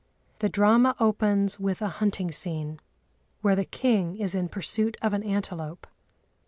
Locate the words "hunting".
2.01-2.31